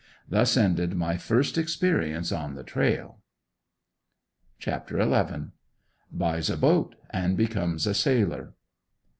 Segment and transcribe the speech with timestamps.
[0.27, 3.19] Thus ended my first experience on the "trail."
[4.57, 5.51] CHAPTER XI.
[6.11, 8.55] BUYS A BOAT AND BECOMES A SAILOR.